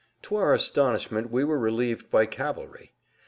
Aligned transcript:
To 0.23 0.35
our 0.35 0.51
astonishment 0.51 1.29
we 1.29 1.43
were 1.43 1.59
relieved 1.59 2.09
by 2.09 2.25
cavalry. 2.25 2.95